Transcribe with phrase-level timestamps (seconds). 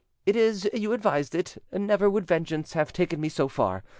[0.25, 3.83] It is you advised it; never would vengeance have taken me so far.